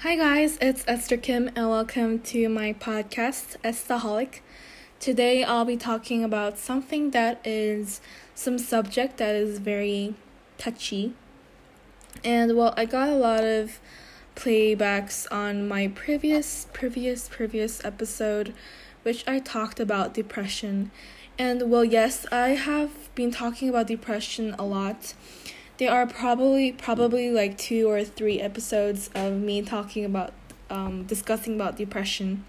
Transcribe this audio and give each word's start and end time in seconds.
Hi, 0.00 0.14
guys, 0.14 0.58
it's 0.60 0.84
Esther 0.86 1.16
Kim, 1.16 1.48
and 1.56 1.70
welcome 1.70 2.18
to 2.18 2.50
my 2.50 2.74
podcast, 2.74 3.56
Estaholic. 3.64 4.40
Today, 5.00 5.42
I'll 5.42 5.64
be 5.64 5.78
talking 5.78 6.22
about 6.22 6.58
something 6.58 7.12
that 7.12 7.40
is 7.46 8.02
some 8.34 8.58
subject 8.58 9.16
that 9.16 9.34
is 9.34 9.58
very 9.58 10.14
touchy. 10.58 11.14
And 12.22 12.58
well, 12.58 12.74
I 12.76 12.84
got 12.84 13.08
a 13.08 13.14
lot 13.14 13.42
of 13.42 13.80
playbacks 14.36 15.26
on 15.32 15.66
my 15.66 15.88
previous, 15.88 16.66
previous, 16.74 17.30
previous 17.30 17.82
episode, 17.82 18.52
which 19.02 19.26
I 19.26 19.38
talked 19.38 19.80
about 19.80 20.12
depression. 20.12 20.90
And 21.38 21.70
well, 21.70 21.86
yes, 21.86 22.26
I 22.30 22.50
have 22.50 23.14
been 23.14 23.30
talking 23.30 23.70
about 23.70 23.86
depression 23.86 24.54
a 24.58 24.66
lot 24.66 25.14
there 25.78 25.90
are 25.90 26.06
probably 26.06 26.72
probably 26.72 27.30
like 27.30 27.58
two 27.58 27.88
or 27.88 28.04
three 28.04 28.40
episodes 28.40 29.10
of 29.14 29.34
me 29.34 29.62
talking 29.62 30.04
about 30.04 30.32
um 30.70 31.04
discussing 31.04 31.54
about 31.54 31.76
depression. 31.76 32.44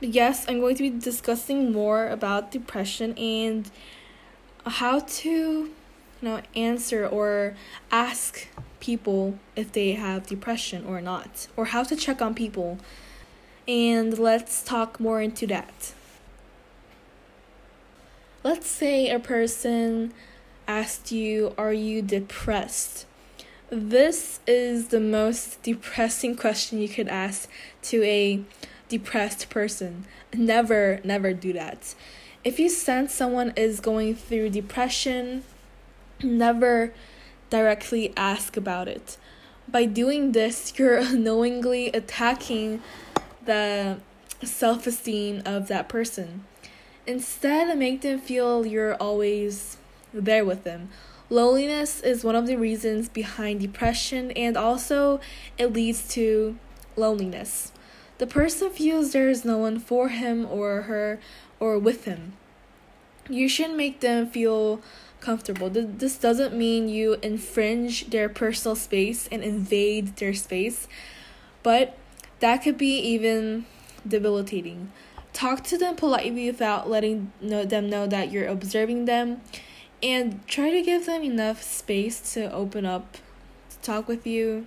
But 0.00 0.10
yes, 0.10 0.44
I'm 0.48 0.60
going 0.60 0.76
to 0.76 0.82
be 0.82 0.90
discussing 0.90 1.72
more 1.72 2.08
about 2.08 2.50
depression 2.50 3.16
and 3.16 3.70
how 4.66 5.00
to 5.00 5.30
you 5.30 5.70
know 6.20 6.40
answer 6.54 7.06
or 7.06 7.54
ask 7.90 8.48
people 8.80 9.38
if 9.54 9.72
they 9.72 9.92
have 9.92 10.26
depression 10.26 10.84
or 10.84 11.00
not 11.00 11.46
or 11.56 11.66
how 11.66 11.82
to 11.84 11.96
check 11.96 12.22
on 12.22 12.34
people. 12.34 12.78
And 13.68 14.18
let's 14.18 14.62
talk 14.62 14.98
more 14.98 15.20
into 15.20 15.46
that. 15.46 15.94
Let's 18.42 18.66
say 18.66 19.08
a 19.08 19.20
person 19.20 20.12
asked 20.66 21.12
you, 21.12 21.54
Are 21.58 21.72
you 21.72 22.02
depressed? 22.02 23.06
This 23.70 24.40
is 24.46 24.88
the 24.88 25.00
most 25.00 25.62
depressing 25.62 26.36
question 26.36 26.78
you 26.78 26.88
could 26.88 27.08
ask 27.08 27.48
to 27.82 28.02
a 28.02 28.44
depressed 28.88 29.48
person. 29.48 30.04
Never, 30.34 31.00
never 31.04 31.32
do 31.32 31.52
that. 31.54 31.94
If 32.44 32.58
you 32.58 32.68
sense 32.68 33.14
someone 33.14 33.52
is 33.56 33.80
going 33.80 34.14
through 34.16 34.50
depression, 34.50 35.44
never 36.22 36.92
directly 37.48 38.12
ask 38.16 38.56
about 38.56 38.88
it. 38.88 39.16
By 39.68 39.86
doing 39.86 40.32
this, 40.32 40.74
you're 40.78 40.98
unknowingly 40.98 41.88
attacking 41.88 42.82
the 43.44 43.98
self 44.42 44.86
esteem 44.86 45.42
of 45.46 45.68
that 45.68 45.88
person. 45.88 46.44
Instead, 47.06 47.76
make 47.78 48.02
them 48.02 48.20
feel 48.20 48.66
you're 48.66 48.94
always 48.96 49.76
there 50.12 50.44
with 50.44 50.64
them. 50.64 50.88
Loneliness 51.30 52.00
is 52.00 52.24
one 52.24 52.34
of 52.34 52.46
the 52.46 52.56
reasons 52.56 53.08
behind 53.08 53.60
depression, 53.60 54.30
and 54.32 54.56
also 54.56 55.20
it 55.56 55.72
leads 55.72 56.06
to 56.08 56.58
loneliness. 56.96 57.72
The 58.18 58.26
person 58.26 58.70
feels 58.70 59.12
there 59.12 59.30
is 59.30 59.44
no 59.44 59.58
one 59.58 59.78
for 59.78 60.08
him 60.08 60.46
or 60.48 60.82
her 60.82 61.20
or 61.58 61.78
with 61.78 62.04
him. 62.04 62.34
You 63.28 63.48
should 63.48 63.72
make 63.72 64.00
them 64.00 64.26
feel 64.26 64.82
comfortable. 65.20 65.70
This 65.70 66.18
doesn't 66.18 66.54
mean 66.54 66.88
you 66.88 67.14
infringe 67.22 68.10
their 68.10 68.28
personal 68.28 68.76
space 68.76 69.28
and 69.32 69.42
invade 69.42 70.16
their 70.16 70.34
space, 70.34 70.86
but 71.62 71.96
that 72.40 72.58
could 72.58 72.76
be 72.76 72.98
even 72.98 73.64
debilitating. 74.06 74.92
Talk 75.32 75.64
to 75.64 75.78
them 75.78 75.96
politely 75.96 76.50
without 76.50 76.90
letting 76.90 77.32
them 77.40 77.88
know 77.88 78.06
that 78.06 78.30
you're 78.30 78.48
observing 78.48 79.06
them 79.06 79.40
and 80.02 80.46
try 80.46 80.70
to 80.70 80.82
give 80.82 81.06
them 81.06 81.22
enough 81.22 81.62
space 81.62 82.34
to 82.34 82.52
open 82.52 82.84
up 82.84 83.18
to 83.70 83.78
talk 83.78 84.08
with 84.08 84.26
you. 84.26 84.66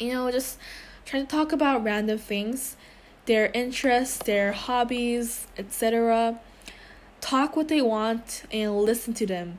You 0.00 0.12
know 0.12 0.30
just 0.30 0.58
try 1.04 1.20
to 1.20 1.26
talk 1.26 1.52
about 1.52 1.84
random 1.84 2.18
things 2.18 2.76
their 3.26 3.50
interests 3.54 4.18
their 4.18 4.52
hobbies 4.52 5.46
etc 5.56 6.38
talk 7.20 7.56
what 7.56 7.68
they 7.68 7.80
want 7.80 8.44
and 8.52 8.76
listen 8.76 9.14
to 9.14 9.26
them. 9.26 9.58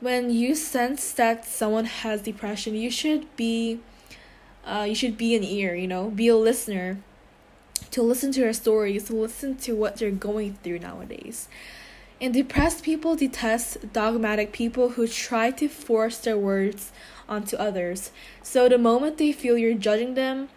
When 0.00 0.30
you 0.30 0.54
sense 0.54 1.12
that 1.12 1.44
someone 1.44 1.86
has 1.86 2.22
depression 2.22 2.74
you 2.74 2.90
should 2.90 3.34
be 3.36 3.80
uh, 4.64 4.84
you 4.88 4.94
should 4.94 5.16
be 5.16 5.34
an 5.34 5.42
ear 5.42 5.74
you 5.74 5.88
know 5.88 6.10
be 6.10 6.28
a 6.28 6.36
listener. 6.36 6.98
To 7.92 8.02
listen 8.02 8.30
to 8.32 8.40
their 8.40 8.52
stories 8.52 9.04
to 9.04 9.14
listen 9.14 9.56
to 9.58 9.72
what 9.74 9.96
they're 9.96 10.10
going 10.10 10.58
through 10.62 10.80
nowadays 10.80 11.48
and 12.20 12.32
depressed 12.32 12.82
people 12.82 13.14
detest 13.14 13.92
dogmatic 13.92 14.52
people 14.52 14.90
who 14.90 15.06
try 15.06 15.50
to 15.50 15.68
force 15.68 16.18
their 16.18 16.38
words 16.38 16.92
onto 17.28 17.56
others. 17.56 18.10
So 18.42 18.68
the 18.68 18.78
moment 18.78 19.18
they 19.18 19.32
feel 19.32 19.58
you're 19.58 19.74
judging 19.74 20.14
them, 20.14 20.48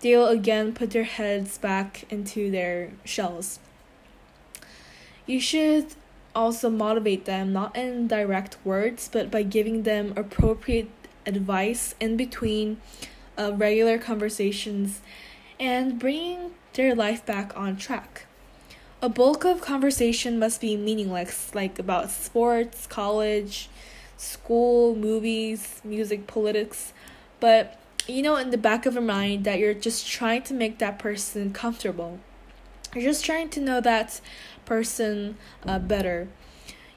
they'll 0.00 0.26
again 0.26 0.72
put 0.72 0.90
their 0.90 1.04
heads 1.04 1.58
back 1.58 2.04
into 2.10 2.50
their 2.50 2.90
shells. 3.04 3.60
You 5.26 5.40
should 5.40 5.94
also 6.34 6.70
motivate 6.70 7.24
them, 7.24 7.52
not 7.52 7.76
in 7.76 8.06
direct 8.08 8.58
words, 8.64 9.08
but 9.10 9.30
by 9.30 9.42
giving 9.42 9.82
them 9.82 10.12
appropriate 10.16 10.90
advice 11.24 11.94
in 11.98 12.16
between 12.16 12.80
uh, 13.38 13.52
regular 13.54 13.98
conversations 13.98 15.00
and 15.58 15.98
bringing 15.98 16.52
their 16.74 16.94
life 16.94 17.24
back 17.24 17.56
on 17.56 17.76
track. 17.76 18.26
A 19.02 19.10
bulk 19.10 19.44
of 19.44 19.60
conversation 19.60 20.38
must 20.38 20.58
be 20.58 20.74
meaningless, 20.74 21.54
like 21.54 21.78
about 21.78 22.10
sports, 22.10 22.86
college, 22.86 23.68
school, 24.16 24.96
movies, 24.96 25.82
music, 25.84 26.26
politics. 26.26 26.94
But 27.38 27.78
you 28.08 28.22
know, 28.22 28.36
in 28.36 28.50
the 28.50 28.58
back 28.58 28.86
of 28.86 28.94
your 28.94 29.02
mind, 29.02 29.44
that 29.44 29.58
you're 29.58 29.74
just 29.74 30.08
trying 30.08 30.42
to 30.44 30.54
make 30.54 30.78
that 30.78 30.98
person 30.98 31.52
comfortable. 31.52 32.20
You're 32.94 33.04
just 33.04 33.24
trying 33.24 33.50
to 33.50 33.60
know 33.60 33.82
that 33.82 34.20
person 34.64 35.36
uh, 35.66 35.78
better. 35.78 36.28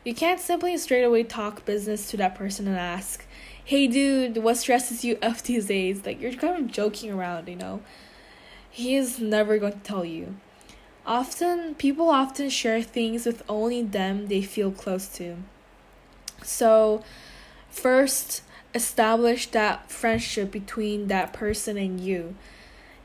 You 0.06 0.14
can't 0.14 0.40
simply 0.40 0.78
straight 0.78 1.04
away 1.04 1.24
talk 1.24 1.66
business 1.66 2.10
to 2.12 2.18
that 2.18 2.34
person 2.34 2.68
and 2.68 2.78
ask, 2.78 3.26
hey 3.66 3.88
dude, 3.88 4.38
what 4.38 4.56
stresses 4.56 5.04
you 5.04 5.18
up 5.22 5.42
these 5.42 5.66
days? 5.66 6.06
Like, 6.06 6.22
you're 6.22 6.32
kind 6.32 6.64
of 6.64 6.72
joking 6.72 7.12
around, 7.12 7.50
you 7.50 7.58
know? 7.58 7.82
He 8.72 8.96
is 8.96 9.20
never 9.20 9.58
going 9.58 9.74
to 9.74 9.80
tell 9.80 10.06
you. 10.06 10.38
Often, 11.10 11.74
people 11.76 12.10
often 12.10 12.52
share 12.52 12.84
things 12.84 13.26
with 13.26 13.42
only 13.50 13.82
them 13.82 14.28
they 14.28 14.44
feel 14.44 14.70
close 14.70 15.08
to. 15.18 15.38
So, 16.44 17.04
first, 17.72 18.44
establish 18.76 19.48
that 19.48 19.90
friendship 19.90 20.52
between 20.52 21.08
that 21.08 21.34
person 21.34 21.80
and 21.80 22.00
you. 22.00 22.36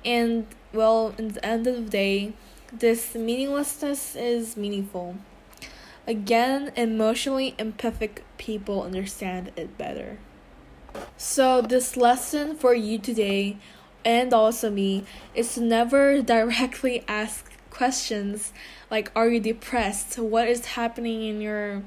And, 0.04 0.46
well, 0.74 1.14
in 1.16 1.28
the 1.28 1.42
end 1.42 1.66
of 1.66 1.76
the 1.76 1.90
day, 1.90 2.34
this 2.70 3.14
meaninglessness 3.14 4.14
is 4.14 4.54
meaningful. 4.54 5.16
Again, 6.06 6.72
emotionally 6.76 7.54
empathic 7.58 8.22
people 8.36 8.82
understand 8.82 9.50
it 9.56 9.78
better. 9.78 10.18
So, 11.16 11.62
this 11.62 11.96
lesson 11.96 12.54
for 12.54 12.74
you 12.74 12.98
today 12.98 13.56
and 14.04 14.34
also 14.34 14.70
me 14.70 15.04
is 15.34 15.54
to 15.54 15.62
never 15.62 16.20
directly 16.20 17.02
ask 17.08 17.53
questions 17.74 18.52
like 18.90 19.10
are 19.14 19.28
you 19.28 19.40
depressed? 19.40 20.18
What 20.18 20.48
is 20.48 20.66
happening 20.66 21.24
in 21.24 21.40
your 21.40 21.82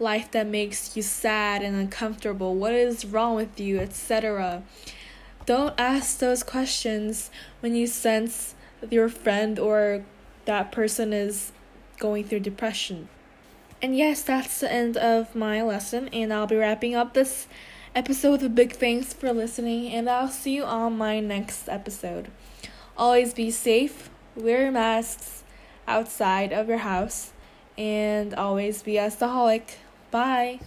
life 0.00 0.30
that 0.32 0.46
makes 0.46 0.96
you 0.96 1.02
sad 1.02 1.62
and 1.62 1.76
uncomfortable? 1.76 2.54
What 2.54 2.72
is 2.72 3.04
wrong 3.04 3.36
with 3.36 3.60
you 3.60 3.78
etc 3.78 4.62
don't 5.46 5.74
ask 5.78 6.18
those 6.18 6.42
questions 6.42 7.30
when 7.60 7.74
you 7.74 7.86
sense 7.86 8.54
your 8.90 9.08
friend 9.08 9.58
or 9.58 10.04
that 10.44 10.72
person 10.72 11.12
is 11.12 11.52
going 11.98 12.24
through 12.24 12.40
depression. 12.40 13.08
And 13.80 13.96
yes 13.96 14.22
that's 14.22 14.60
the 14.60 14.70
end 14.70 14.96
of 14.96 15.34
my 15.34 15.62
lesson 15.62 16.08
and 16.08 16.32
i'll 16.32 16.46
be 16.46 16.56
wrapping 16.56 16.94
up 16.94 17.14
this 17.14 17.46
episode 17.94 18.32
with 18.32 18.44
a 18.44 18.48
big 18.48 18.72
thanks 18.72 19.12
for 19.12 19.32
listening 19.32 19.92
and 19.92 20.10
i'll 20.10 20.28
see 20.28 20.56
you 20.56 20.64
on 20.64 20.98
my 20.98 21.20
next 21.20 21.68
episode. 21.68 22.30
Always 22.98 23.32
be 23.32 23.50
safe 23.50 24.10
wear 24.36 24.70
masks 24.70 25.42
outside 25.88 26.52
of 26.52 26.68
your 26.68 26.78
house, 26.78 27.32
and 27.78 28.34
always 28.34 28.82
be 28.82 28.98
a 28.98 29.08
Estaholic. 29.08 29.76
Bye. 30.10 30.60